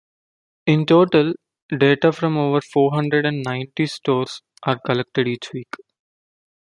In 0.65 0.87
total, 0.87 1.35
data 1.77 2.11
from 2.11 2.35
over 2.35 2.59
four-hundred 2.59 3.23
and 3.23 3.43
ninety 3.43 3.85
stores 3.85 4.41
are 4.63 4.79
collected 4.79 5.27
each 5.27 5.51
week. 5.53 5.75